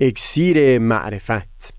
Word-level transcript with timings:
اکسیر 0.00 0.78
معرفت. 0.78 1.74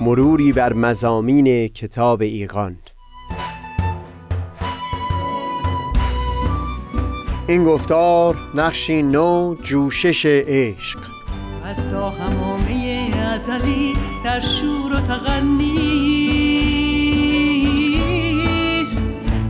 مروری 0.00 0.52
بر 0.52 0.72
مزامین 0.72 1.68
کتاب 1.68 2.22
ایقان 2.22 2.76
این 7.48 7.64
گفتار 7.64 8.36
نقشی 8.54 9.02
نو 9.02 9.54
جوشش 9.62 10.26
عشق. 10.26 10.98
از 11.64 11.90
تا 11.90 12.10
همامه 12.10 13.10
ازلی 13.34 13.94
در 14.24 14.40
شور 14.40 14.94
و 14.96 15.00
تغنیست 15.00 15.82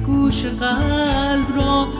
گوش 0.06 0.44
قلب 0.44 1.56
را 1.56 1.99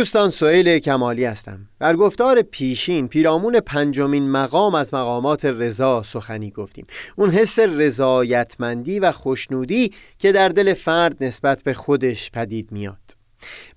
دوستان 0.00 0.30
سئیل 0.30 0.78
کمالی 0.78 1.24
هستم. 1.24 1.58
در 1.80 1.96
گفتار 1.96 2.42
پیشین 2.42 3.08
پیرامون 3.08 3.60
پنجمین 3.60 4.30
مقام 4.30 4.74
از 4.74 4.94
مقامات 4.94 5.44
رضا 5.44 6.02
سخنی 6.02 6.50
گفتیم. 6.50 6.86
اون 7.16 7.30
حس 7.30 7.58
رضایتمندی 7.58 8.98
و 8.98 9.12
خوشنودی 9.12 9.92
که 10.18 10.32
در 10.32 10.48
دل 10.48 10.74
فرد 10.74 11.24
نسبت 11.24 11.62
به 11.62 11.72
خودش 11.72 12.30
پدید 12.30 12.72
میاد. 12.72 13.16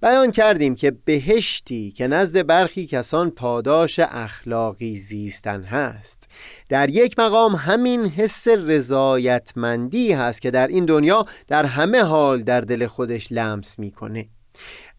بیان 0.01 0.31
کردیم 0.31 0.75
که 0.75 0.91
بهشتی 1.05 1.91
که 1.91 2.07
نزد 2.07 2.47
برخی 2.47 2.85
کسان 2.85 3.29
پاداش 3.29 3.99
اخلاقی 3.99 4.97
زیستن 4.97 5.63
هست. 5.63 6.29
در 6.69 6.89
یک 6.89 7.19
مقام 7.19 7.55
همین 7.55 8.05
حس 8.05 8.47
رضایتمندی 8.47 10.11
هست 10.11 10.41
که 10.41 10.51
در 10.51 10.67
این 10.67 10.85
دنیا 10.85 11.25
در 11.47 11.65
همه 11.65 12.03
حال 12.03 12.43
در 12.43 12.61
دل 12.61 12.87
خودش 12.87 13.31
لمس 13.31 13.79
می‌کنه. 13.79 14.27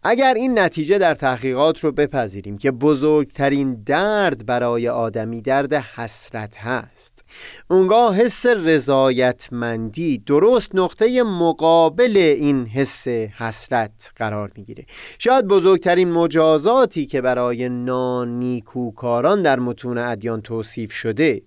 اگر 0.07 0.33
این 0.33 0.59
نتیجه 0.59 0.97
در 0.97 1.15
تحقیقات 1.15 1.79
رو 1.79 1.91
بپذیریم 1.91 2.57
که 2.57 2.71
بزرگترین 2.71 3.83
درد 3.85 4.45
برای 4.45 4.89
آدمی 4.89 5.41
درد 5.41 5.73
حسرت 5.73 6.57
هست 6.57 7.25
اونگاه 7.69 8.15
حس 8.15 8.45
رضایتمندی 8.45 10.17
درست 10.17 10.75
نقطه 10.75 11.23
مقابل 11.23 12.17
این 12.17 12.65
حس 12.65 13.07
حسرت 13.07 14.11
قرار 14.15 14.51
می‌گیره. 14.55 14.85
شاید 15.19 15.47
بزرگترین 15.47 16.11
مجازاتی 16.11 17.05
که 17.05 17.21
برای 17.21 17.69
نانیکوکاران 17.69 19.41
در 19.41 19.59
متون 19.59 19.97
ادیان 19.97 20.41
توصیف 20.41 20.91
شده 20.91 21.41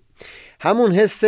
همون 0.59 0.91
حس 0.91 1.23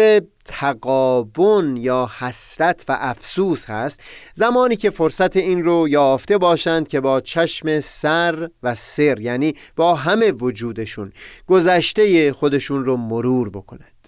تقابن 0.52 1.77
یا 1.77 2.09
حسرت 2.19 2.85
و 2.88 2.97
افسوس 2.99 3.66
هست 3.66 4.02
زمانی 4.33 4.75
که 4.75 4.89
فرصت 4.89 5.38
این 5.38 5.63
رو 5.63 5.88
یافته 5.89 6.38
باشند 6.38 6.88
که 6.88 6.99
با 6.99 7.21
چشم 7.21 7.80
سر 7.80 8.49
و 8.63 8.75
سر 8.75 9.19
یعنی 9.19 9.53
با 9.75 9.95
همه 9.95 10.31
وجودشون 10.31 11.11
گذشته 11.47 12.34
خودشون 12.34 12.85
رو 12.85 12.97
مرور 12.97 13.50
بکنند. 13.50 14.07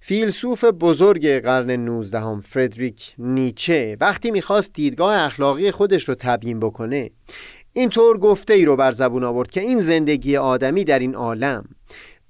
فیلسوف 0.00 0.64
بزرگ 0.64 1.28
قرن 1.28 1.70
19 1.70 2.20
هم 2.20 2.40
فردریک 2.40 3.14
نیچه 3.18 3.96
وقتی 4.00 4.30
می‌خواست 4.30 4.72
دیدگاه 4.72 5.16
اخلاقی 5.16 5.70
خودش 5.70 6.08
رو 6.08 6.14
تبیین 6.14 6.60
بکنه 6.60 7.10
اینطور 7.72 8.18
گفته 8.18 8.54
ای 8.54 8.64
رو 8.64 8.76
بر 8.76 8.92
زبون 8.92 9.24
آورد 9.24 9.50
که 9.50 9.60
این 9.60 9.80
زندگی 9.80 10.36
آدمی 10.36 10.84
در 10.84 10.98
این 10.98 11.14
عالم 11.14 11.64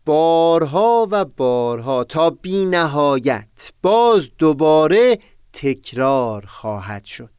بارها 0.05 1.09
و 1.11 1.25
بارها 1.25 2.05
تا 2.05 2.31
بی 2.31 2.65
نهایت 2.65 3.73
باز 3.83 4.31
دوباره 4.39 5.19
تکرار 5.53 6.45
خواهد 6.47 7.05
شد. 7.05 7.31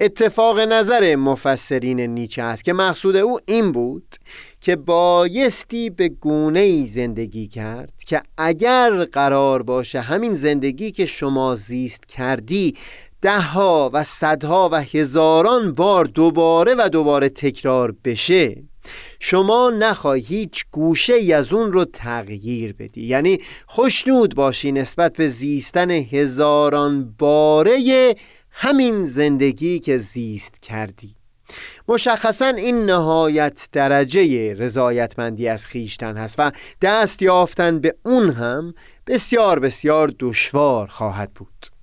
اتفاق 0.00 0.58
نظر 0.60 1.16
مفسرین 1.16 2.00
نیچه 2.00 2.42
است 2.42 2.64
که 2.64 2.72
مقصود 2.72 3.16
او 3.16 3.38
این 3.46 3.72
بود 3.72 4.16
که 4.60 4.76
بایستی 4.76 5.90
به 5.90 6.08
گونه 6.08 6.60
ای 6.60 6.86
زندگی 6.86 7.48
کرد 7.48 7.92
که 8.06 8.22
اگر 8.36 9.04
قرار 9.04 9.62
باشه 9.62 10.00
همین 10.00 10.34
زندگی 10.34 10.90
که 10.90 11.06
شما 11.06 11.54
زیست 11.54 12.06
کردی 12.06 12.76
دهها 13.22 13.90
و 13.92 14.04
صدها 14.04 14.68
و 14.72 14.74
هزاران 14.82 15.74
بار 15.74 16.04
دوباره 16.04 16.74
و 16.78 16.88
دوباره 16.88 17.28
تکرار 17.28 17.94
بشه 18.04 18.62
شما 19.20 19.70
نخواهی 19.70 20.20
هیچ 20.20 20.64
گوشه 20.70 21.14
ای 21.14 21.32
از 21.32 21.52
اون 21.52 21.72
رو 21.72 21.84
تغییر 21.84 22.72
بدی. 22.72 23.02
یعنی 23.02 23.38
خوشنود 23.66 24.34
باشی 24.34 24.72
نسبت 24.72 25.16
به 25.16 25.26
زیستن 25.26 25.90
هزاران 25.90 27.14
باره 27.18 28.14
همین 28.50 29.04
زندگی 29.04 29.78
که 29.78 29.98
زیست 29.98 30.62
کردی. 30.62 31.14
مشخصا 31.88 32.46
این 32.46 32.84
نهایت 32.84 33.68
درجه 33.72 34.54
رضایتمندی 34.54 35.48
از 35.48 35.66
خیشتن 35.66 36.16
هست 36.16 36.34
و 36.38 36.52
دست 36.82 37.22
یافتن 37.22 37.80
به 37.80 37.94
اون 38.04 38.30
هم 38.30 38.74
بسیار 39.06 39.58
بسیار 39.58 40.12
دشوار 40.18 40.86
خواهد 40.86 41.32
بود. 41.34 41.77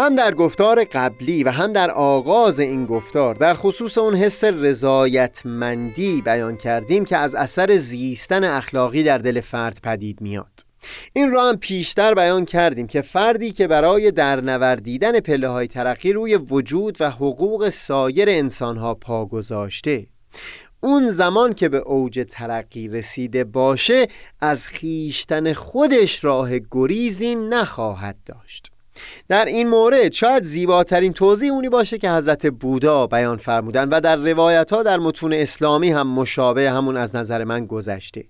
هم 0.00 0.14
در 0.14 0.34
گفتار 0.34 0.84
قبلی 0.84 1.44
و 1.44 1.50
هم 1.50 1.72
در 1.72 1.90
آغاز 1.90 2.60
این 2.60 2.86
گفتار 2.86 3.34
در 3.34 3.54
خصوص 3.54 3.98
اون 3.98 4.14
حس 4.14 4.44
رضایتمندی 4.44 6.22
بیان 6.22 6.56
کردیم 6.56 7.04
که 7.04 7.16
از 7.16 7.34
اثر 7.34 7.76
زیستن 7.76 8.44
اخلاقی 8.44 9.02
در 9.02 9.18
دل 9.18 9.40
فرد 9.40 9.80
پدید 9.82 10.20
میاد. 10.20 10.64
این 11.12 11.30
را 11.30 11.48
هم 11.48 11.56
پیشتر 11.56 12.14
بیان 12.14 12.44
کردیم 12.44 12.86
که 12.86 13.02
فردی 13.02 13.52
که 13.52 13.66
برای 13.66 14.10
درنوردیدن 14.10 15.20
پله 15.20 15.48
های 15.48 15.66
ترقی 15.66 16.12
روی 16.12 16.36
وجود 16.36 16.96
و 17.00 17.10
حقوق 17.10 17.70
سایر 17.70 18.28
انسانها 18.30 18.94
پا 18.94 19.26
گذاشته 19.26 20.06
اون 20.80 21.10
زمان 21.10 21.54
که 21.54 21.68
به 21.68 21.78
اوج 21.78 22.26
ترقی 22.30 22.88
رسیده 22.88 23.44
باشه 23.44 24.06
از 24.40 24.66
خیشتن 24.66 25.52
خودش 25.52 26.24
راه 26.24 26.50
گریزی 26.70 27.34
نخواهد 27.34 28.16
داشت. 28.26 28.72
در 29.28 29.44
این 29.44 29.68
مورد 29.68 30.12
شاید 30.12 30.42
زیباترین 30.42 31.12
توضیح 31.12 31.52
اونی 31.52 31.68
باشه 31.68 31.98
که 31.98 32.10
حضرت 32.10 32.46
بودا 32.46 33.06
بیان 33.06 33.36
فرمودن 33.36 33.88
و 33.88 34.00
در 34.00 34.16
روایت 34.16 34.72
ها 34.72 34.82
در 34.82 34.98
متون 34.98 35.32
اسلامی 35.32 35.90
هم 35.90 36.08
مشابه 36.08 36.70
همون 36.70 36.96
از 36.96 37.16
نظر 37.16 37.44
من 37.44 37.66
گذشته 37.66 38.24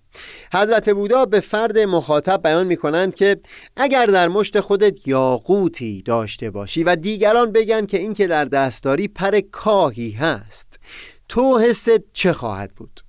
حضرت 0.53 0.91
بودا 0.91 1.25
به 1.25 1.41
فرد 1.41 1.79
مخاطب 1.79 2.43
بیان 2.43 2.67
می 2.67 2.77
کنند 2.77 3.15
که 3.15 3.37
اگر 3.77 4.07
در 4.07 4.29
مشت 4.29 4.61
خودت 4.61 5.09
یاقوتی 5.09 6.03
داشته 6.03 6.51
باشی 6.51 6.85
و 6.85 6.97
دیگران 6.97 7.53
بگن 7.53 7.87
که 7.87 7.99
این 7.99 8.15
که 8.15 8.27
در 8.27 8.45
دستداری 8.45 9.09
پر 9.09 9.41
کاهی 9.41 10.11
هست 10.11 10.81
تو 11.29 11.59
حست 11.59 12.13
چه 12.13 12.33
خواهد 12.33 12.75
بود؟ 12.75 13.01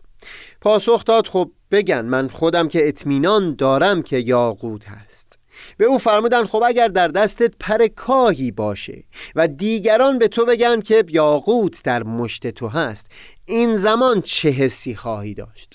پاسخ 0.61 1.05
داد 1.05 1.27
خب 1.27 1.51
بگن 1.71 2.05
من 2.05 2.27
خودم 2.27 2.67
که 2.67 2.87
اطمینان 2.87 3.55
دارم 3.55 4.01
که 4.01 4.17
یاقوت 4.17 4.87
هست 4.87 5.40
به 5.77 5.85
او 5.85 5.97
فرمودن 5.97 6.45
خب 6.45 6.63
اگر 6.65 6.87
در 6.87 7.07
دستت 7.07 7.53
پر 7.59 7.87
کاهی 7.87 8.51
باشه 8.51 9.03
و 9.35 9.47
دیگران 9.47 10.19
به 10.19 10.27
تو 10.27 10.45
بگن 10.45 10.81
که 10.81 11.03
یاقوت 11.09 11.83
در 11.83 12.03
مشت 12.03 12.47
تو 12.47 12.67
هست 12.67 13.11
این 13.45 13.75
زمان 13.75 14.21
چه 14.21 14.49
حسی 14.49 14.95
خواهی 14.95 15.33
داشت؟ 15.33 15.73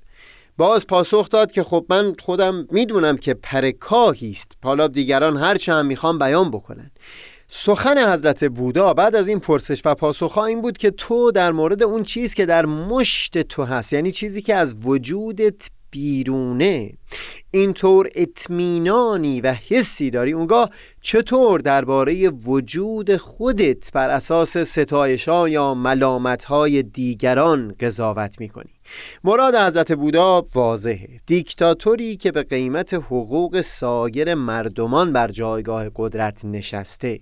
باز 0.56 0.86
پاسخ 0.86 1.28
داد 1.28 1.52
که 1.52 1.62
خب 1.62 1.86
من 1.88 2.14
خودم 2.24 2.66
می‌دونم 2.70 3.16
که 3.16 3.34
پر 3.34 3.70
کاهی 3.70 4.30
است. 4.30 4.52
حالا 4.64 4.88
دیگران 4.88 5.36
هرچه 5.36 5.72
هم 5.72 5.86
می‌خوام 5.86 6.18
بیان 6.18 6.50
بکنن. 6.50 6.90
سخن 7.48 8.12
حضرت 8.12 8.44
بودا 8.44 8.94
بعد 8.94 9.16
از 9.16 9.28
این 9.28 9.40
پرسش 9.40 9.82
و 9.84 9.94
پاسخ 9.94 10.38
این 10.38 10.62
بود 10.62 10.78
که 10.78 10.90
تو 10.90 11.30
در 11.30 11.52
مورد 11.52 11.82
اون 11.82 12.02
چیز 12.02 12.34
که 12.34 12.46
در 12.46 12.66
مشت 12.66 13.42
تو 13.42 13.64
هست 13.64 13.92
یعنی 13.92 14.12
چیزی 14.12 14.42
که 14.42 14.54
از 14.54 14.74
وجودت 14.84 15.68
بیرونه. 15.96 16.92
اینطور 17.50 18.10
اطمینانی 18.14 19.40
و 19.40 19.52
حسی 19.52 20.10
داری. 20.10 20.32
اونگاه 20.32 20.70
چطور 21.00 21.60
درباره 21.60 22.28
وجود 22.28 23.16
خودت 23.16 23.92
بر 23.92 24.10
اساس 24.10 24.56
ستایشا 24.56 25.48
یا 25.48 25.74
ملامتهای 25.74 26.82
دیگران 26.82 27.74
قضاوت 27.80 28.40
می‌کنی؟ 28.40 28.70
مراد 29.24 29.54
حضرت 29.54 29.92
بودا 29.92 30.46
واضحه. 30.54 31.20
دیکتاتوری 31.26 32.16
که 32.16 32.32
به 32.32 32.42
قیمت 32.42 32.94
حقوق 32.94 33.60
سایر 33.60 34.34
مردمان 34.34 35.12
بر 35.12 35.28
جایگاه 35.28 35.90
قدرت 35.96 36.44
نشسته. 36.44 37.20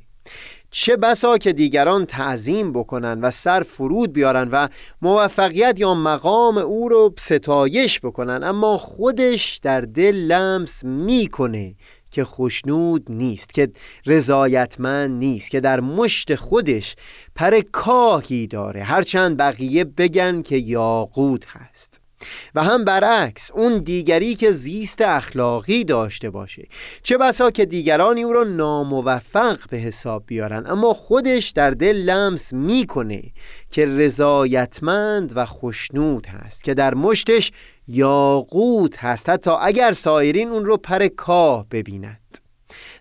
چه 0.77 0.97
بسا 0.97 1.39
که 1.39 1.53
دیگران 1.53 2.07
تعظیم 2.07 2.73
بکنن 2.73 3.21
و 3.21 3.31
سر 3.31 3.61
فرود 3.61 4.13
بیارن 4.13 4.49
و 4.53 4.69
موفقیت 5.03 5.81
یا 5.81 5.95
مقام 5.95 6.59
او 6.59 6.89
رو 6.89 7.15
ستایش 7.19 8.01
بکنن. 8.01 8.45
اما 8.45 8.77
خودش 8.77 9.57
در 9.63 9.81
دل 9.81 10.17
لمس 10.17 10.85
می‌کنه 10.85 11.75
که 12.11 12.25
خشنود 12.25 13.07
نیست 13.09 13.55
که 13.55 13.69
رضایتمند 14.07 15.11
نیست 15.19 15.51
که 15.51 15.61
در 15.61 15.81
مشت 15.81 16.35
خودش 16.35 16.97
پر 17.35 17.61
کاهی 17.61 18.47
داره. 18.47 18.83
هرچند 18.83 19.37
بقیه 19.37 19.85
بگن 19.85 20.43
که 20.43 20.57
یاقوت 20.57 21.45
هست. 21.49 22.04
و 22.55 22.63
هم 22.63 22.85
برعکس 22.85 23.51
اون 23.51 23.79
دیگری 23.79 24.35
که 24.35 24.51
زیست 24.51 25.01
اخلاقی 25.01 25.85
داشته 25.85 26.31
باشه. 26.31 26.69
چه 27.03 27.19
بسا 27.19 27.51
که 27.51 27.67
دیگرانی 27.67 28.23
او 28.23 28.33
را 28.33 28.45
ناموفق 28.45 29.59
به 29.71 29.77
حساب 29.77 30.23
بیارن. 30.27 30.67
اما 30.67 30.95
خودش 30.95 31.51
در 31.51 31.71
دل 31.71 31.97
لمس 31.97 32.53
می‌کنه 32.53 33.23
که 33.71 33.87
رضایتمند 33.87 35.33
و 35.37 35.45
خشنود 35.45 36.27
هست 36.27 36.65
که 36.65 36.75
در 36.75 36.95
مشتش 36.95 37.53
یاقوت 37.89 39.05
هست. 39.05 39.29
حتی 39.29 39.51
اگر 39.61 39.93
سایرین 39.93 40.49
اون 40.49 40.65
رو 40.65 40.77
پر 40.77 41.07
کاه 41.07 41.67
ببیند. 41.71 42.44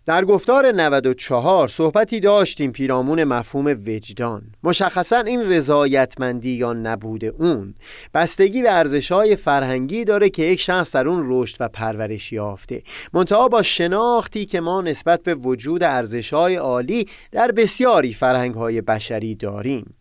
در 0.05 0.25
گفتار 0.25 0.71
94 0.71 1.67
صحبتی 1.67 2.19
داشتیم 2.19 2.71
پیرامون 2.71 3.23
مفهوم 3.23 3.65
وجدان. 3.65 4.41
مشخصا 4.63 5.19
این 5.19 5.49
رضایتمندی 5.49 6.51
یا 6.51 6.73
نبود 6.73 7.25
اون. 7.25 7.75
بستگی 8.13 8.61
به 8.61 8.71
ارزشهای 8.71 9.35
فرهنگی 9.35 10.05
داره 10.05 10.29
که 10.29 10.43
یک 10.43 10.59
شخص 10.59 10.95
در 10.95 11.07
اون 11.07 11.23
رشد 11.27 11.57
و 11.59 11.69
پرورش 11.69 12.31
یافته. 12.31 12.83
منتها 13.13 13.47
با 13.47 13.61
شناختی 13.61 14.45
که 14.45 14.61
ما 14.61 14.81
نسبت 14.81 15.23
به 15.23 15.35
وجود 15.35 15.83
ارزشهای 15.83 16.55
عالی 16.55 17.07
در 17.31 17.51
بسیاری 17.51 18.13
فرهنگهای 18.13 18.81
بشری 18.81 19.35
داریم. 19.35 19.95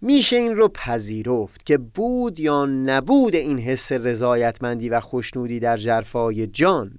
میشه 0.00 0.36
این 0.36 0.56
رو 0.56 0.68
پذیرفت 0.68 1.66
که 1.66 1.78
بود 1.78 2.40
یا 2.40 2.66
نبود 2.66 3.34
این 3.34 3.58
حس 3.58 3.92
رضایتمندی 3.92 4.88
و 4.88 5.00
خوشنودی 5.00 5.60
در 5.60 5.76
جرفای 5.76 6.46
جان؟ 6.46 6.98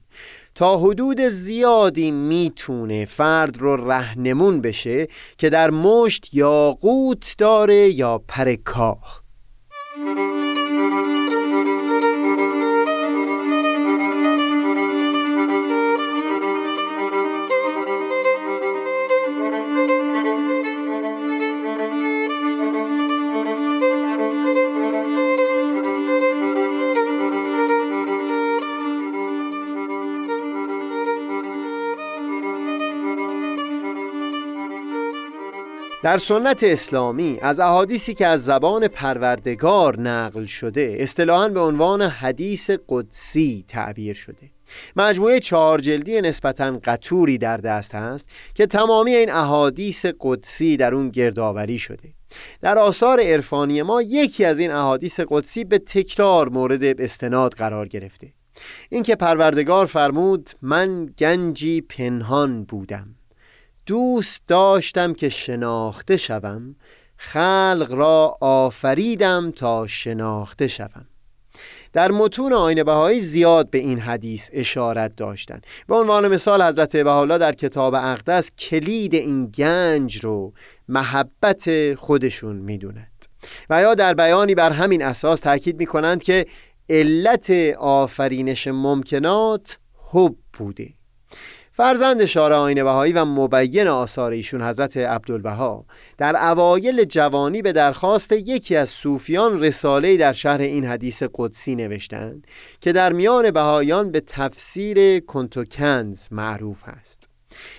تا 0.57 0.77
حدود 0.77 1.21
زیادی 1.21 2.11
می‌تونه 2.11 3.05
فرد 3.05 3.57
رو 3.57 3.91
رهنمون 3.91 4.61
بشه 4.61 5.07
که 5.37 5.49
در 5.49 5.69
مشت 5.69 6.33
یا 6.33 6.77
قوت 6.81 7.35
داره 7.37 7.89
یا 7.89 8.17
پر 8.27 8.55
کاخ 8.55 9.21
در 36.03 36.17
سنت 36.17 36.63
اسلامی 36.63 37.39
از 37.41 37.59
احادیثی 37.59 38.13
که 38.13 38.27
از 38.27 38.43
زبان 38.43 38.87
پروردگار 38.87 39.99
نقل 39.99 40.45
شده 40.45 40.97
اصطلاحا 40.99 41.49
به 41.49 41.59
عنوان 41.59 42.01
حدیث 42.01 42.71
قدسی 42.89 43.65
تعبیر 43.67 44.13
شده. 44.13 44.51
مجموعه 44.95 45.39
چهار 45.39 45.79
جلدی 45.79 46.21
نسبتا 46.21 46.79
قطوری 46.83 47.37
در 47.37 47.57
دست 47.57 47.95
هست 47.95 48.29
که 48.53 48.65
تمامی 48.65 49.11
این 49.11 49.31
احادیث 49.31 50.05
قدسی 50.19 50.77
در 50.77 50.95
اون 50.95 51.09
گردآوری 51.09 51.77
شده. 51.77 52.13
در 52.61 52.77
آثار 52.77 53.19
عرفانی 53.19 53.81
ما 53.81 54.01
یکی 54.01 54.45
از 54.45 54.59
این 54.59 54.71
احادیث 54.71 55.19
قدسی 55.29 55.63
به 55.63 55.79
تکرار 55.79 56.49
مورد 56.49 57.01
استناد 57.01 57.53
قرار 57.53 57.87
گرفته. 57.87 58.33
اینکه 58.89 59.15
پروردگار 59.15 59.85
فرمود 59.85 60.49
من 60.61 61.05
گنجی 61.05 61.81
پنهان 61.81 62.63
بودم. 62.63 63.16
دوست 63.87 64.43
داشتم 64.47 65.13
که 65.13 65.29
شناخته 65.29 66.17
شوم 66.17 66.75
خلق 67.17 67.87
را 67.89 68.37
آفریدم 68.41 69.51
تا 69.51 69.87
شناخته 69.87 70.67
شوم. 70.67 71.05
در 71.93 72.11
متون 72.11 72.53
آین 72.53 72.83
بهایی 72.83 73.19
زیاد 73.19 73.69
به 73.69 73.77
این 73.77 73.99
حدیث 73.99 74.49
اشارت 74.53 75.15
داشتند 75.15 75.65
به 75.87 75.95
عنوان 75.95 76.27
مثال 76.27 76.61
حضرت 76.61 76.95
بهاءالله 76.95 77.37
در 77.37 77.51
کتاب 77.51 77.93
اقدس 77.93 78.51
کلید 78.51 79.15
این 79.15 79.45
گنج 79.45 80.17
رو 80.17 80.53
محبت 80.87 81.95
خودشون 81.95 82.55
می‌دونند. 82.55 83.25
و 83.69 83.81
یا 83.81 83.95
در 83.95 84.13
بیانی 84.13 84.55
بر 84.55 84.71
همین 84.71 85.03
اساس 85.03 85.39
تاکید 85.39 85.79
می‌کنند 85.79 86.23
که 86.23 86.45
علت 86.89 87.49
آفرینش 87.79 88.67
ممکنات 88.67 89.77
حب 90.11 90.35
بوده. 90.53 90.96
فرزند 91.77 92.25
شارع 92.25 92.55
آین 92.55 92.83
بهایی 92.83 93.13
و 93.13 93.25
مبین 93.25 93.87
آثار 93.87 94.31
ایشون 94.31 94.61
حضرت 94.61 94.97
عبدالبها. 94.97 95.85
در 96.17 96.35
اوایل 96.51 97.03
جوانی 97.03 97.61
به 97.61 97.71
درخواست 97.71 98.31
یکی 98.31 98.75
از 98.75 98.89
صوفیان 98.89 99.61
رساله 99.61 100.17
در 100.17 100.33
شهر 100.33 100.61
این 100.61 100.85
حدیث 100.85 101.23
قدسی 101.33 101.75
نوشتند 101.75 102.47
که 102.81 102.91
در 102.91 103.13
میان 103.13 103.51
بهایان 103.51 104.11
به 104.11 104.19
تفسیر 104.19 105.19
کنتوکنز 105.19 106.27
معروف 106.31 106.83
است. 106.87 107.29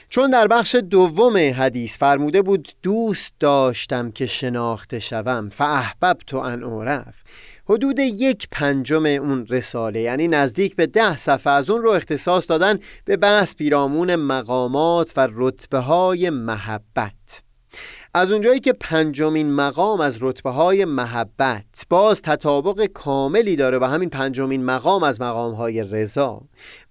چون 0.08 0.30
در 0.30 0.46
بخش 0.46 0.74
دوم 0.74 1.36
حدیث 1.36 1.98
فرموده 1.98 2.42
بود 2.42 2.68
دوست 2.82 3.34
داشتم 3.40 4.10
که 4.10 4.26
شناخته 4.26 4.98
شوم 4.98 5.48
فاحببت 5.48 6.34
ان 6.34 6.64
اعرف. 6.64 7.22
حدود 7.68 7.98
یک 7.98 8.48
پنجم 8.50 9.06
اون 9.06 9.46
رساله 9.46 10.00
یعنی 10.00 10.28
نزدیک 10.28 10.76
به 10.76 10.86
ده 10.86 11.16
صفحه 11.16 11.52
از 11.52 11.70
اون 11.70 11.82
رو 11.82 11.90
اختصاص 11.90 12.50
دادن 12.50 12.78
به 13.04 13.16
بحث 13.16 13.54
پیرامون 13.54 14.16
مقامات 14.16 15.12
و 15.16 15.28
رتبه 15.32 15.78
های 15.78 16.30
محبت. 16.30 17.42
از 18.14 18.30
اونجایی 18.30 18.60
که 18.60 18.72
پنجمین 18.72 19.52
مقام 19.52 20.00
از 20.00 20.18
رتبه 20.20 20.50
های 20.50 20.84
محبت 20.84 21.64
باز 21.90 22.22
تطابق 22.22 22.86
کاملی 22.86 23.56
داره 23.56 23.78
و 23.78 23.84
همین 23.84 24.10
پنجمین 24.10 24.64
مقام 24.64 25.02
از 25.02 25.20
مقام 25.20 25.54
های 25.54 25.84
رضا 25.84 26.42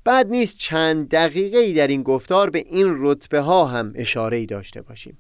بعد 0.04 0.28
نیست 0.28 0.58
چند 0.58 1.10
دقیقه 1.10 1.58
ای 1.58 1.74
در 1.74 1.88
این 1.88 2.04
گفتار 2.04 2.50
به 2.50 2.60
این 2.60 2.96
رتبه 2.98 3.40
ها 3.40 3.66
هم 3.66 3.94
اشاره 3.96 4.38
ای 4.38 4.46
داشته 4.46 4.82
باشیم. 4.82 5.18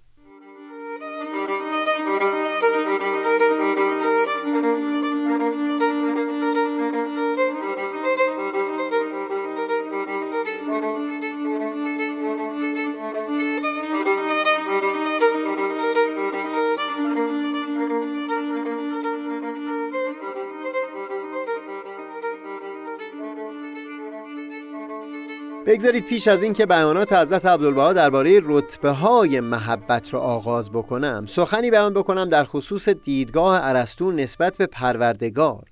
بگذارید 25.67 26.05
پیش 26.05 26.27
از 26.27 26.43
اینکه 26.43 26.65
بیانات 26.65 27.13
حضرت 27.13 27.45
عبدالبها 27.45 27.93
درباره 27.93 28.41
رتبه 28.43 28.89
های 28.89 29.39
محبت 29.39 30.13
را 30.13 30.21
آغاز 30.21 30.71
بکنم 30.71 31.25
سخنی 31.25 31.71
بیان 31.71 31.93
بکنم 31.93 32.29
در 32.29 32.43
خصوص 32.43 32.89
دیدگاه 32.89 33.59
ارسطو 33.63 34.11
نسبت 34.11 34.57
به 34.57 34.65
پروردگار 34.65 35.63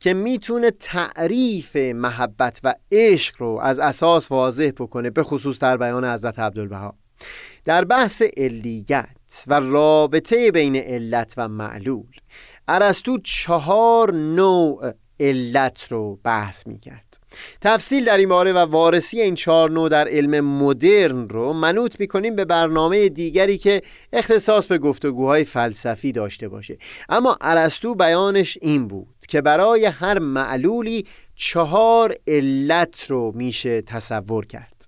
که 0.00 0.14
می‌تونه 0.14 0.70
تعریف 0.70 1.76
محبت 1.76 2.60
و 2.64 2.74
عشق 2.92 3.34
رو 3.38 3.58
از 3.62 3.78
اساس 3.78 4.30
واضح 4.30 4.70
بکنه 4.76 5.10
به 5.10 5.22
خصوص 5.22 5.58
در 5.58 5.76
بیان 5.76 6.04
حضرت 6.04 6.38
عبدالبها. 6.38 6.94
در 7.64 7.84
بحث 7.84 8.22
علیت 8.36 9.44
و 9.46 9.60
رابطه 9.60 10.50
بین 10.50 10.76
علت 10.76 11.34
و 11.36 11.48
معلول 11.48 12.16
ارسطو 12.68 13.18
چهار 13.18 14.12
نوع 14.12 14.92
علت 15.20 15.86
رو 15.92 16.18
بحث 16.24 16.66
می‌کرد. 16.66 17.20
تفصیل 17.60 18.04
در 18.04 18.18
این 18.18 18.28
باره 18.28 18.52
و 18.52 18.58
وارسی 18.58 19.20
این 19.20 19.34
چهار 19.34 19.70
نوع 19.70 19.88
در 19.88 20.08
علم 20.08 20.44
مدرن 20.44 21.28
رو 21.28 21.52
منوط 21.52 22.00
می‌کنیم 22.00 22.36
به 22.36 22.44
برنامه 22.44 23.08
دیگری 23.08 23.58
که 23.58 23.82
اختصاص 24.12 24.66
به 24.66 24.78
گفتگوهای 24.78 25.44
فلسفی 25.44 26.12
داشته 26.12 26.48
باشه. 26.48 26.78
اما 27.08 27.38
ارسطو 27.40 27.94
بیانش 27.94 28.58
این 28.60 28.88
بود 28.88 29.16
که 29.28 29.40
برای 29.40 29.84
هر 29.84 30.18
معلولی 30.18 31.06
چهار 31.34 32.14
علت 32.26 33.06
رو 33.08 33.32
میشه 33.34 33.82
تصور 33.82 34.46
کرد. 34.46 34.86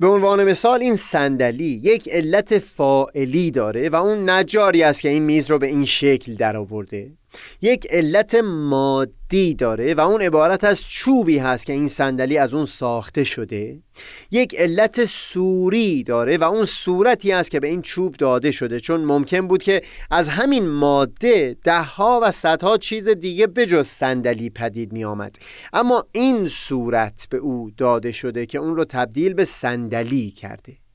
به 0.00 0.06
عنوان 0.06 0.44
مثال 0.44 0.82
این 0.82 0.96
صندلی 0.96 1.80
یک 1.84 2.08
علت 2.08 2.58
فائلی 2.58 3.50
داره 3.50 3.88
و 3.88 3.96
اون 3.96 4.30
نجاری 4.30 4.82
است 4.82 5.00
که 5.00 5.08
این 5.08 5.22
میز 5.22 5.50
رو 5.50 5.58
به 5.58 5.66
این 5.66 5.84
شکل 5.84 6.34
درآورده. 6.34 7.17
یک 7.62 7.86
علت 7.90 8.34
مادی 8.44 9.54
داره 9.54 9.94
و 9.94 10.00
اون 10.00 10.22
عبارت 10.22 10.64
از 10.64 10.80
چوبی 10.88 11.38
هست 11.38 11.66
که 11.66 11.72
این 11.72 11.88
صندلی 11.88 12.38
از 12.38 12.54
اون 12.54 12.66
ساخته 12.66 13.24
شده. 13.24 13.78
یک 14.30 14.54
علت 14.58 15.04
سوری 15.04 16.02
داره 16.02 16.36
و 16.36 16.44
اون 16.44 16.64
صورتی 16.64 17.32
است 17.32 17.50
که 17.50 17.60
به 17.60 17.68
این 17.68 17.82
چوب 17.82 18.14
داده 18.14 18.50
شده 18.50 18.80
چون 18.80 19.04
ممکن 19.04 19.48
بود 19.48 19.62
که 19.62 19.82
از 20.10 20.28
همین 20.28 20.68
ماده 20.68 21.56
دهها 21.64 22.20
و 22.22 22.30
صدها 22.30 22.76
چیز 22.76 23.08
دیگه 23.08 23.46
بجز 23.46 23.86
صندلی 23.86 24.50
پدید 24.50 24.92
می 24.92 25.04
آمد 25.04 25.36
اما 25.72 26.04
این 26.12 26.48
صورت 26.48 27.26
به 27.30 27.36
او 27.36 27.70
داده 27.76 28.12
شده 28.12 28.46
که 28.46 28.58
اون 28.58 28.76
رو 28.76 28.84
تبدیل 28.84 29.34
به 29.34 29.44
صندلی 29.44 30.30
کرده. 30.30 30.87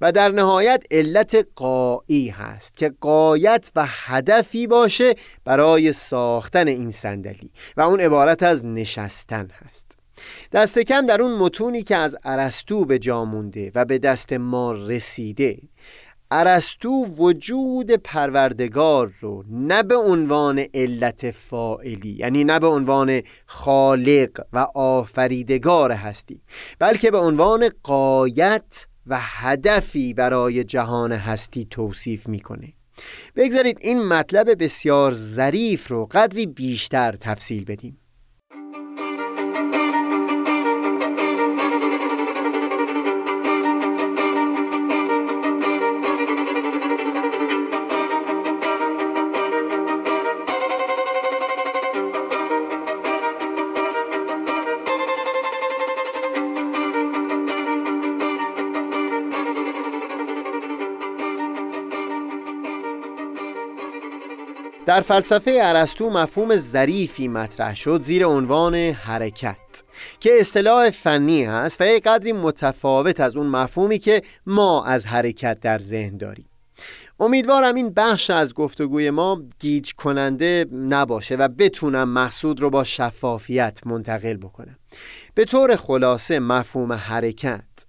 و 0.00 0.12
در 0.12 0.28
نهایت 0.28 0.84
علت 0.90 1.46
قایی 1.54 2.28
هست 2.28 2.76
که 2.76 2.94
قایت 3.00 3.70
و 3.76 3.86
هدفی 3.88 4.66
باشه 4.66 5.14
برای 5.44 5.92
ساختن 5.92 6.68
این 6.68 6.90
صندلی 6.90 7.50
و 7.76 7.80
اون 7.80 8.00
عبارت 8.00 8.42
از 8.42 8.64
نشستن 8.64 9.48
هست. 9.52 9.96
دست 10.52 10.78
کم 10.78 11.06
در 11.06 11.22
اون 11.22 11.38
متونی 11.38 11.82
که 11.82 11.96
از 11.96 12.16
ارسطو 12.24 12.84
به 12.84 12.98
جا 12.98 13.24
مونده 13.24 13.72
و 13.74 13.84
به 13.84 13.98
دست 13.98 14.32
ما 14.32 14.72
رسیده 14.72 15.58
ارسطو 16.30 17.04
وجود 17.04 17.90
پروردگار 17.90 19.12
رو 19.20 19.44
نه 19.50 19.82
به 19.82 19.96
عنوان 19.96 20.66
علت 20.74 21.30
فائلی 21.30 22.16
یعنی 22.18 22.44
نه 22.44 22.58
به 22.58 22.66
عنوان 22.66 23.22
خالق 23.46 24.40
و 24.52 24.58
آفریدگار 24.74 25.92
هستی 25.92 26.40
بلکه 26.78 27.10
به 27.10 27.18
عنوان 27.18 27.70
قایت 27.82 28.86
و 29.06 29.18
هدفی 29.20 30.14
برای 30.14 30.64
جهان 30.64 31.12
هستی 31.12 31.66
توصیف 31.70 32.28
می‌کنه. 32.28 32.72
بگذارید 33.36 33.78
این 33.80 34.02
مطلب 34.02 34.62
بسیار 34.64 35.14
ظریف 35.14 35.88
رو 35.88 36.06
قدری 36.06 36.46
بیشتر 36.46 37.12
تفصیل 37.12 37.64
بدیم. 37.64 37.98
در 64.86 65.00
فلسفه 65.00 65.58
ارسطو 65.62 66.10
مفهوم 66.10 66.56
ظریفی 66.56 67.28
مطرح 67.28 67.74
شد 67.74 68.00
زیر 68.00 68.26
عنوان 68.26 68.74
حرکت 68.74 69.56
که 70.20 70.30
اصطلاح 70.40 70.90
فنی 70.90 71.44
هست 71.44 71.80
و 71.80 71.86
یک 71.86 72.02
قدری 72.02 72.32
متفاوت 72.32 73.20
از 73.20 73.36
اون 73.36 73.46
مفهومی 73.46 73.98
که 73.98 74.22
ما 74.46 74.84
از 74.84 75.06
حرکت 75.06 75.60
در 75.60 75.78
ذهن 75.78 76.16
داریم. 76.16 76.48
امیدوارم 77.20 77.74
این 77.74 77.90
بخش 77.90 78.30
از 78.30 78.54
گفتگوی 78.54 79.10
ما 79.10 79.42
گیج 79.58 79.92
کننده 79.94 80.66
نباشه 80.72 81.36
و 81.36 81.48
بتونم 81.48 82.08
مقصود 82.08 82.60
رو 82.60 82.70
با 82.70 82.84
شفافیت 82.84 83.80
منتقل 83.86 84.36
بکنم. 84.36 84.76
به 85.34 85.44
طور 85.44 85.76
خلاصه 85.76 86.38
مفهوم 86.38 86.92
حرکت 86.92 87.85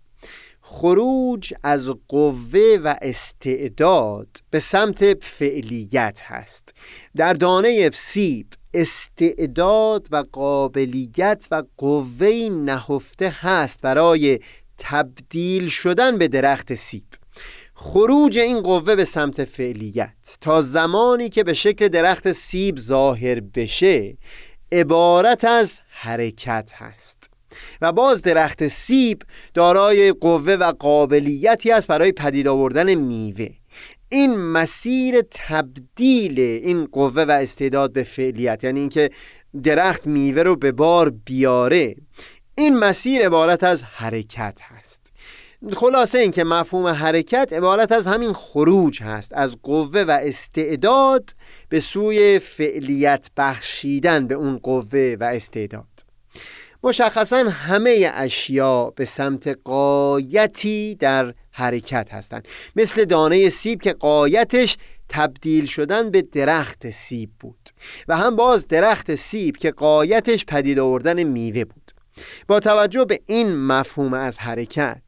خروج 0.69 1.53
از 1.63 1.89
قوه 2.07 2.77
و 2.83 2.95
استعداد 3.01 4.27
به 4.49 4.59
سمت 4.59 5.23
فعلیت 5.23 6.21
هست. 6.23 6.73
در 7.15 7.33
دانه 7.33 7.89
سیب 7.89 8.47
استعداد 8.73 10.07
و 10.11 10.23
قابلیت 10.31 11.47
و 11.51 11.63
قوه 11.77 12.49
نهفته 12.51 13.29
هست 13.29 13.81
برای 13.81 14.39
تبدیل 14.77 15.67
شدن 15.67 16.17
به 16.17 16.27
درخت 16.27 16.75
سیب 16.75 17.03
خروج 17.73 18.37
این 18.37 18.61
قوه 18.61 18.95
به 18.95 19.05
سمت 19.05 19.45
فعلیت. 19.45 20.37
تا 20.41 20.61
زمانی 20.61 21.29
که 21.29 21.43
به 21.43 21.53
شکل 21.53 21.87
درخت 21.87 22.31
سیب 22.31 22.79
ظاهر 22.79 23.39
بشه 23.39 24.17
عبارت 24.71 25.45
از 25.45 25.79
حرکت 25.89 26.71
هست. 26.73 27.36
و 27.81 27.91
باز 27.91 28.21
درخت 28.21 28.67
سیب 28.67 29.21
دارای 29.53 30.11
قوه 30.11 30.53
و 30.53 30.71
قابلیتی 30.79 31.71
است 31.71 31.87
برای 31.87 32.11
پدید 32.11 32.47
آوردن 32.47 32.95
میوه. 32.95 33.49
این 34.09 34.37
مسیر 34.37 35.21
تبدیل 35.31 36.39
این 36.39 36.85
قوه 36.85 37.23
و 37.23 37.31
استعداد 37.31 37.93
به 37.93 38.03
فعلیت 38.03 38.63
یعنی 38.63 38.79
اینکه 38.79 39.09
درخت 39.63 40.07
میوه 40.07 40.43
رو 40.43 40.55
به 40.55 40.71
بار 40.71 41.09
بیاره 41.09 41.95
این 42.55 42.77
مسیر 42.77 43.25
عبارت 43.25 43.63
از 43.63 43.83
حرکت 43.83 44.59
هست. 44.63 45.13
خلاصه 45.73 46.19
اینکه 46.19 46.43
مفهوم 46.43 46.87
حرکت 46.87 47.53
عبارت 47.53 47.91
از 47.91 48.07
همین 48.07 48.33
خروج 48.33 49.03
هست 49.03 49.33
از 49.33 49.55
قوه 49.63 50.03
و 50.07 50.11
استعداد 50.11 51.29
به 51.69 51.79
سوی 51.79 52.39
فعلیت 52.39 53.29
بخشیدن 53.37 54.27
به 54.27 54.35
اون 54.35 54.57
قوه 54.57 55.15
و 55.19 55.23
استعداد. 55.23 56.06
مشخصا 56.83 57.37
همه 57.37 58.11
اشیا 58.13 58.93
به 58.95 59.05
سمت 59.05 59.59
قایتی 59.63 60.95
در 60.95 61.33
حرکت 61.51 62.13
هستند. 62.13 62.47
مثل 62.75 63.05
دانه 63.05 63.49
سیب 63.49 63.81
که 63.81 63.93
قایتش 63.93 64.77
تبدیل 65.09 65.65
شدن 65.65 66.11
به 66.11 66.21
درخت 66.21 66.89
سیب 66.89 67.29
بود 67.39 67.69
و 68.07 68.17
هم 68.17 68.35
باز 68.35 68.67
درخت 68.67 69.15
سیب 69.15 69.57
که 69.57 69.71
قایتش 69.71 70.45
پدید 70.45 70.79
آوردن 70.79 71.23
میوه 71.23 71.65
بود. 71.65 71.91
با 72.47 72.59
توجه 72.59 73.05
به 73.05 73.19
این 73.25 73.55
مفهوم 73.55 74.13
از 74.13 74.39
حرکت 74.39 75.01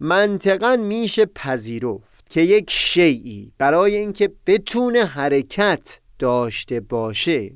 منطقا 0.00 0.76
میشه 0.76 1.26
پذیرفت 1.26 2.30
که 2.30 2.40
یک 2.40 2.70
شیعی 2.70 3.52
برای 3.58 3.96
اینکه 3.96 4.30
بتونه 4.46 5.04
حرکت 5.04 6.00
داشته 6.18 6.80
باشه 6.80 7.52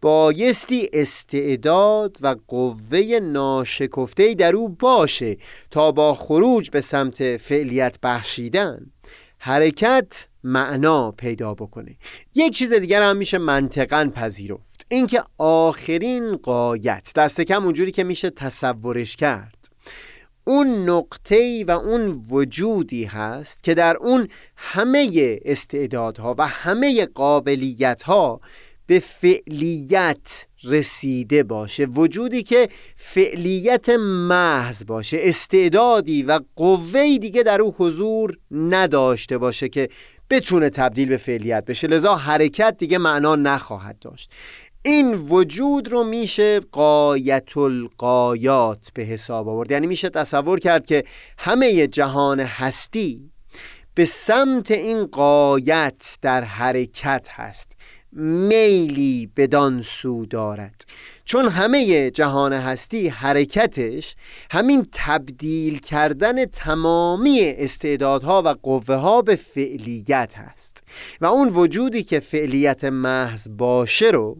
بایستی 0.00 0.88
استعداد 0.92 2.16
و 2.20 2.36
قوه 2.48 3.20
ناشکفته 3.22 4.34
در 4.34 4.56
او 4.56 4.68
باشه 4.68 5.36
تا 5.70 5.92
با 5.92 6.14
خروج 6.14 6.70
به 6.70 6.80
سمت 6.80 7.36
فعلیت 7.36 7.98
بخشیدن. 8.02 8.86
حرکت 9.38 10.26
معنا 10.44 11.12
پیدا 11.12 11.54
بکنه. 11.54 11.96
یک 12.34 12.52
چیز 12.52 12.72
دیگر 12.72 13.02
هم 13.02 13.16
میشه 13.16 13.38
منطقا 13.38 14.10
پذیرفت. 14.14 14.86
اینکه 14.88 15.22
آخرین 15.38 16.36
قایت 16.36 17.12
دست 17.16 17.40
کم 17.40 17.64
اونجوری 17.64 17.90
که 17.90 18.04
میشه 18.04 18.30
تصورش 18.30 19.16
کرد. 19.16 19.56
اون 20.44 20.88
نقطه 20.88 21.64
و 21.64 21.70
اون 21.70 22.24
وجودی 22.30 23.04
هست 23.04 23.62
که 23.62 23.74
در 23.74 23.96
اون 23.96 24.28
همه 24.56 25.38
استعدادها 25.44 26.34
و 26.38 26.46
همه 26.46 27.06
قابلیتها 27.06 28.40
به 28.90 29.00
فعلیت 29.00 30.46
رسیده 30.64 31.42
باشه. 31.42 31.84
وجودی 31.84 32.42
که 32.42 32.68
فعلیت 32.96 33.88
محض 34.28 34.84
باشه 34.86 35.18
استعدادی 35.20 36.22
و 36.22 36.40
قوهی 36.56 37.18
دیگه 37.18 37.42
در 37.42 37.60
او 37.60 37.74
حضور 37.78 38.38
نداشته 38.50 39.38
باشه 39.38 39.68
که 39.68 39.88
بتونه 40.30 40.70
تبدیل 40.70 41.08
به 41.08 41.16
فعلیت 41.16 41.64
بشه. 41.64 41.86
لذا 41.86 42.16
حرکت 42.16 42.76
دیگه 42.78 42.98
معنا 42.98 43.36
نخواهد 43.36 43.98
داشت. 43.98 44.32
این 44.82 45.14
وجود 45.14 45.88
رو 45.88 46.04
میشه 46.04 46.60
قایت 46.60 47.56
القایات 47.56 48.90
به 48.94 49.02
حساب 49.02 49.48
آورد. 49.48 49.70
یعنی 49.70 49.86
میشه 49.86 50.08
تصور 50.08 50.58
کرد 50.58 50.86
که 50.86 51.04
همه 51.38 51.86
جهان 51.86 52.40
هستی 52.40 53.30
به 53.94 54.04
سمت 54.04 54.70
این 54.70 55.06
قایت 55.06 56.18
در 56.22 56.44
حرکت 56.44 57.26
هست. 57.30 57.76
میلی 58.12 59.30
بدان 59.36 59.82
سو 59.82 60.26
دارد. 60.26 60.84
چون 61.24 61.48
همه 61.48 62.10
جهان 62.10 62.52
هستی 62.52 63.08
حرکتش 63.08 64.16
همین 64.50 64.86
تبدیل 64.92 65.78
کردن 65.78 66.44
تمامی 66.44 67.40
استعدادها 67.40 68.42
و 68.42 68.48
قوه 68.48 68.94
ها 68.94 69.22
به 69.22 69.36
فعلیت 69.36 70.34
هست. 70.36 70.84
و 71.20 71.26
اون 71.26 71.48
وجودی 71.48 72.02
که 72.02 72.20
فعلیت 72.20 72.84
محض 72.84 73.48
باشه 73.50 74.06
رو 74.06 74.36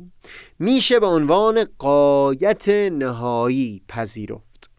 میشه 0.59 1.01
به 1.01 1.07
عنوان 1.07 1.65
قایت 1.79 2.69
نهایی 2.69 3.83
پذیرفت. 3.89 4.71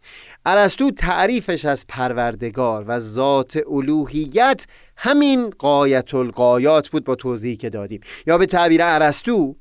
ارسطو 0.46 0.90
تعریفش 0.90 1.64
از 1.64 1.86
پروردگار 1.86 2.84
و 2.88 2.98
ذات 2.98 3.58
الوهیت 3.70 4.66
همین 5.04 5.50
قایت 5.50 6.14
القایات 6.14 6.88
بود 6.88 7.04
با 7.04 7.14
توضیحی 7.14 7.56
که 7.56 7.70
دادیم. 7.70 8.00
یا 8.26 8.38
به 8.38 8.46
تعبیر 8.46 8.80
ارسطو 8.82 9.56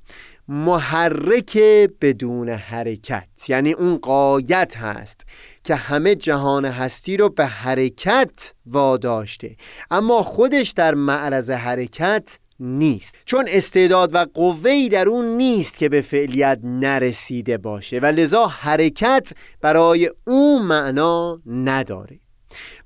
محرک 0.48 1.58
بدون 2.02 2.50
حرکت. 2.50 3.28
یعنی 3.48 3.74
اون 3.74 3.98
قایت 3.98 4.78
هست 4.78 5.26
که 5.64 5.76
همه 5.76 6.16
جهان 6.16 6.66
هستی 6.66 7.18
رو 7.18 7.30
به 7.30 7.46
حرکت 7.46 8.54
واداشته. 8.66 9.56
اما 9.92 10.24
خودش 10.24 10.70
در 10.70 10.94
معرض 10.94 11.50
حرکت 11.50 12.38
نیست. 12.60 13.16
چون 13.26 13.46
استعداد 13.48 14.16
و 14.16 14.26
قوهی 14.34 14.90
در 14.90 15.10
اون 15.10 15.26
نیست 15.26 15.78
که 15.78 15.90
به 15.90 16.02
فعلیت 16.02 16.60
نرسیده 16.64 17.58
باشه. 17.58 18.00
و 18.00 18.06
لذا 18.06 18.46
حرکت 18.46 19.34
برای 19.62 20.12
اون 20.28 20.62
معنا 20.62 21.42
نداره. 21.46 22.20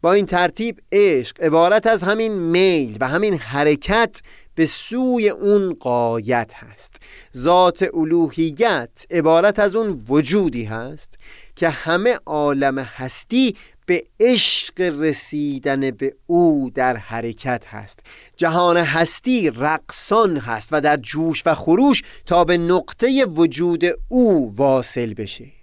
با 0.01 0.13
این 0.13 0.25
ترتیب 0.25 0.79
عشق 0.91 1.43
عبارت 1.43 1.88
از 1.88 2.03
همین 2.03 2.34
میل 2.34 2.98
و 3.01 3.07
همین 3.07 3.34
حرکت 3.34 4.22
به 4.55 4.65
سوی 4.65 5.29
اون 5.29 5.74
قایت 5.79 6.53
هست. 6.53 6.95
ذات 7.38 7.89
الوهیت 7.93 9.05
عبارت 9.12 9.60
از 9.60 9.75
اون 9.75 10.03
وجودی 10.10 10.63
هست 10.63 11.19
که 11.55 11.69
همه 11.69 12.19
عالم 12.25 12.79
هستی 12.79 13.55
به 13.86 14.03
عشق 14.19 14.81
رسیدن 14.81 15.91
به 15.91 16.15
او 16.27 16.72
در 16.75 16.98
حرکت 16.98 17.65
هست. 17.67 18.00
جهان 18.38 18.77
هستی 18.77 19.50
رقصان 19.50 20.38
هست 20.38 20.69
و 20.72 20.81
در 20.81 20.98
جوش 20.98 21.43
و 21.45 21.55
خروش 21.55 22.03
تا 22.25 22.43
به 22.43 22.57
نقطه 22.57 23.25
وجود 23.25 23.86
او 24.10 24.55
واصل 24.55 25.13
بشه. 25.13 25.54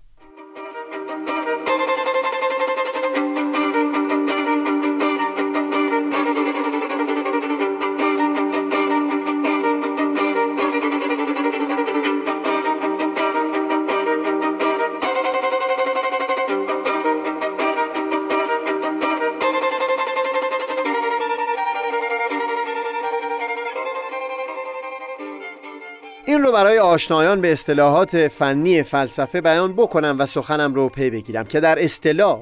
این 26.32 26.42
رو 26.42 26.52
برای 26.52 26.78
آشنایان 26.78 27.40
به 27.40 27.52
اصطلاحات 27.52 28.28
فنی 28.28 28.82
فلسفه 28.82 29.40
بیان 29.40 29.72
بکنم 29.72 30.16
و 30.18 30.26
سخنم 30.26 30.74
رو 30.74 30.88
پی 30.88 31.10
بگیرم 31.10 31.44
که 31.44 31.60
در 31.60 31.84
اصطلاح 31.84 32.40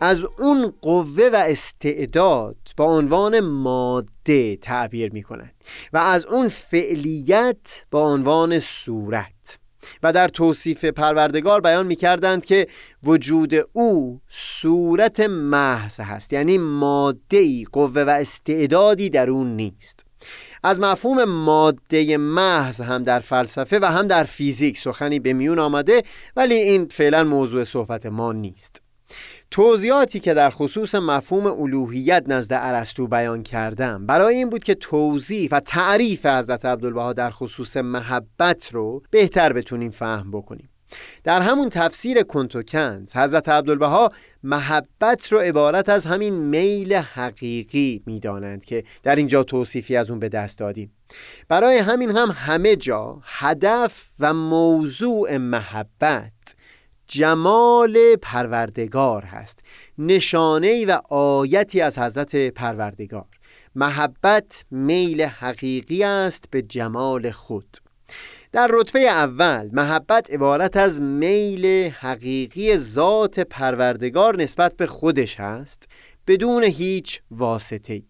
از 0.00 0.24
اون 0.38 0.74
قوه 0.82 1.30
و 1.32 1.36
استعداد 1.36 2.56
با 2.76 2.84
عنوان 2.84 3.40
ماده 3.40 4.56
تعبیر 4.56 5.12
می 5.12 5.22
کنند 5.22 5.54
و 5.92 5.98
از 5.98 6.26
اون 6.26 6.48
فعلیت 6.48 7.84
با 7.90 8.12
عنوان 8.12 8.60
صورت. 8.60 9.58
و 10.02 10.12
در 10.12 10.28
توصیف 10.28 10.84
پروردگار 10.84 11.60
بیان 11.60 11.86
می 11.86 11.96
کردند 11.96 12.44
که 12.44 12.66
وجود 13.02 13.54
او 13.72 14.20
صورت 14.28 15.20
محض 15.20 16.00
هست 16.00 16.32
یعنی 16.32 16.58
ماده 16.58 17.64
قوه 17.64 18.02
و 18.02 18.10
استعدادی 18.10 19.10
در 19.10 19.30
اون 19.30 19.56
نیست. 19.56 20.07
از 20.62 20.80
مفهوم 20.80 21.24
ماده 21.24 22.16
محض 22.16 22.80
هم 22.80 23.02
در 23.02 23.20
فلسفه 23.20 23.78
و 23.78 23.84
هم 23.84 24.06
در 24.06 24.24
فیزیک 24.24 24.78
سخنی 24.78 25.18
به 25.18 25.32
میون 25.32 25.58
آمده 25.58 26.02
ولی 26.36 26.54
این 26.54 26.86
فعلا 26.90 27.24
موضوع 27.24 27.64
صحبت 27.64 28.06
ما 28.06 28.32
نیست. 28.32 28.82
توضیحاتی 29.50 30.20
که 30.20 30.34
در 30.34 30.50
خصوص 30.50 30.94
مفهوم 30.94 31.46
الوهیت 31.46 32.24
نزد 32.26 32.52
ارسطو 32.52 33.06
بیان 33.06 33.42
کردم 33.42 34.06
برای 34.06 34.34
این 34.34 34.50
بود 34.50 34.64
که 34.64 34.74
توضیح 34.74 35.48
و 35.52 35.60
تعریف 35.60 36.26
حضرت 36.26 36.64
عبدالبها 36.64 37.12
در 37.12 37.30
خصوص 37.30 37.76
محبت 37.76 38.68
رو 38.72 39.02
بهتر 39.10 39.52
بتونیم 39.52 39.90
فهم 39.90 40.30
بکنیم. 40.30 40.68
در 41.24 41.40
همون 41.40 41.68
تفسیر 41.68 42.22
کنتوکنز 42.22 43.16
حضرت 43.16 43.48
عبدالبها 43.48 44.12
محبت 44.42 45.32
رو 45.32 45.38
عبارت 45.38 45.88
از 45.88 46.06
همین 46.06 46.34
میل 46.34 46.94
حقیقی 46.94 48.02
می‌دانند 48.06 48.64
که 48.64 48.84
در 49.02 49.16
اینجا 49.16 49.42
توصیفی 49.42 49.96
از 49.96 50.10
اون 50.10 50.18
به 50.18 50.28
دست 50.28 50.58
دادیم. 50.58 50.92
برای 51.48 51.78
همین 51.78 52.16
هم 52.16 52.30
همه 52.30 52.76
جا 52.76 53.20
هدف 53.24 54.10
و 54.20 54.34
موضوع 54.34 55.36
محبت 55.36 56.32
جمال 57.06 58.16
پروردگار 58.22 59.22
هست. 59.22 59.60
نشانه 59.98 60.86
و 60.86 60.90
آیتی 61.14 61.80
از 61.80 61.98
حضرت 61.98 62.36
پروردگار. 62.36 63.26
محبت 63.74 64.64
میل 64.70 65.22
حقیقی 65.22 66.04
است 66.04 66.44
به 66.50 66.62
جمال 66.62 67.30
خود. 67.30 67.76
در 68.52 68.68
رتبه 68.70 69.00
اول 69.00 69.70
محبت 69.72 70.30
عبارت 70.30 70.76
از 70.76 71.00
میل 71.00 71.90
حقیقی 71.90 72.76
ذات 72.76 73.40
پروردگار 73.40 74.42
نسبت 74.42 74.76
به 74.76 74.86
خودش 74.86 75.40
هست 75.40 75.88
بدون 76.26 76.64
هیچ 76.64 77.22
واسطه 77.30 78.02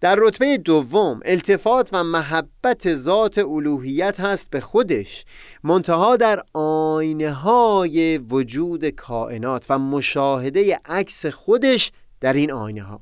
در 0.00 0.14
رتبه 0.18 0.58
دوم 0.58 1.20
التفات 1.24 1.90
و 1.92 2.04
محبت 2.04 2.94
ذات 2.94 3.38
الوهیت 3.38 4.20
هست 4.20 4.50
به 4.50 4.60
خودش 4.60 5.24
منتها 5.64 6.16
در 6.16 6.42
آینه 6.54 7.32
های 7.32 8.18
وجود 8.18 8.84
کائنات 8.84 9.66
و 9.70 9.78
مشاهده 9.78 10.80
عکس 10.84 11.26
خودش 11.26 11.92
در 12.20 12.32
این 12.32 12.52
آینه 12.52 12.82
ها 12.82 13.00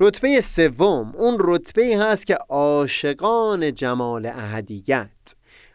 رتبه 0.00 0.40
سوم 0.40 1.12
اون 1.16 1.36
رتبه 1.40 1.98
هست 1.98 2.26
که 2.26 2.34
عاشقان 2.48 3.74
جمال 3.74 4.26
اهدیت 4.26 5.34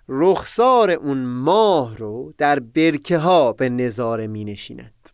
رخسار 0.09 0.91
اون 0.91 1.17
ماه 1.25 1.97
رو 1.97 2.33
در 2.37 2.59
برکه 2.59 3.17
ها 3.17 3.53
به 3.53 3.69
نظاره 3.69 4.27
می 4.27 4.45
نشیند. 4.45 5.09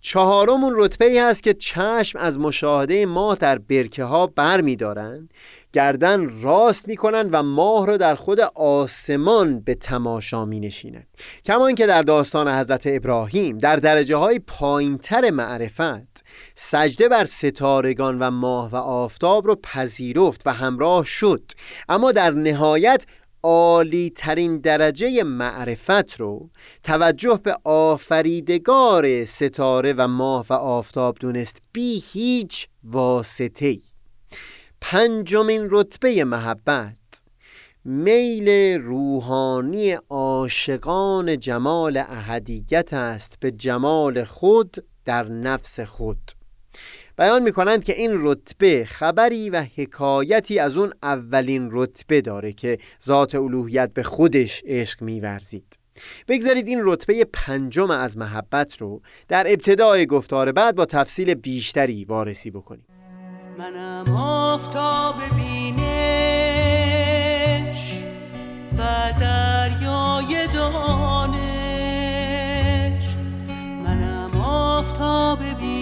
چهارم 0.00 0.64
اون 0.64 0.72
رتبه 0.76 1.04
ای 1.04 1.18
هست 1.18 1.42
که 1.42 1.54
چشم 1.54 2.18
از 2.18 2.38
مشاهده 2.38 3.06
ماه 3.06 3.36
در 3.36 3.58
برکه 3.58 4.04
ها 4.04 4.26
بر 4.26 4.60
می 4.60 4.76
دارن 4.76 5.28
گردن 5.72 6.40
راست 6.42 6.88
می 6.88 6.96
کنن 6.96 7.30
و 7.32 7.42
ماه 7.42 7.86
رو 7.86 7.96
در 7.96 8.14
خود 8.14 8.40
آسمان 8.54 9.60
به 9.60 9.74
تماشا 9.74 10.44
می 10.44 10.60
نشینن. 10.60 11.06
کمان 11.44 11.74
که 11.74 11.86
در 11.86 12.02
داستان 12.02 12.48
حضرت 12.48 12.82
ابراهیم 12.86 13.58
در 13.58 13.76
درجه 13.76 14.16
های 14.16 14.38
پایینتر 14.38 15.30
معرفت 15.30 16.24
سجده 16.54 17.08
بر 17.08 17.24
ستارگان 17.24 18.18
و 18.18 18.30
ماه 18.30 18.70
و 18.70 18.76
آفتاب 18.76 19.46
رو 19.46 19.54
پذیرفت 19.54 20.46
و 20.46 20.50
همراه 20.50 21.04
شد. 21.04 21.42
اما 21.88 22.12
در 22.12 22.30
نهایت 22.30 23.06
عالی 23.46 24.10
ترین 24.10 24.58
درجه 24.58 25.22
معرفت 25.22 26.20
رو 26.20 26.50
توجه 26.82 27.40
به 27.42 27.56
آفریدگار 27.64 29.24
ستاره 29.24 29.92
و 29.92 30.08
ماه 30.08 30.46
و 30.50 30.52
آفتاب 30.52 31.16
دونست. 31.20 31.62
بی 31.72 32.02
هیچ 32.12 32.68
واسطه 32.84 33.78
پنجمین 34.80 35.68
رتبه 35.70 36.24
محبت. 36.24 36.96
میل 37.84 38.48
روحانی 38.80 39.92
عاشقان 40.10 41.38
جمال 41.38 41.96
اهدیت 41.96 42.94
است 42.94 43.36
به 43.40 43.50
جمال 43.50 44.24
خود 44.24 44.76
در 45.04 45.28
نفس 45.28 45.80
خود. 45.80 46.30
بیان 47.18 47.42
می 47.42 47.52
کنند 47.52 47.84
که 47.84 47.92
این 47.92 48.10
رتبه 48.14 48.84
خبری 48.84 49.50
و 49.50 49.66
حکایتی 49.76 50.58
از 50.58 50.76
اون 50.76 50.92
اولین 51.02 51.68
رتبه 51.72 52.20
داره 52.20 52.52
که 52.52 52.78
ذات 53.04 53.34
الوهیت 53.34 53.90
به 53.94 54.02
خودش 54.02 54.62
عشق 54.66 55.02
میورزید. 55.02 55.78
بگذارید 56.28 56.68
این 56.68 56.80
رتبه 56.82 57.24
پنجم 57.32 57.90
از 57.90 58.18
محبت 58.18 58.76
رو 58.76 59.02
در 59.28 59.46
ابتدای 59.48 60.06
گفتار 60.06 60.52
بعد 60.52 60.74
با 60.76 60.84
تفصیل 60.84 61.34
بیشتری 61.34 62.04
وارسی 62.04 62.50
بکنیم. 62.50 62.86
منم 63.58 64.16
آفتاب 64.16 65.14
بینش 65.36 65.86
و 68.78 68.82
دریای 69.20 70.46
دانش. 70.54 71.36
منم 73.84 74.40
آفتاب 74.40 75.38
دریای 75.38 75.75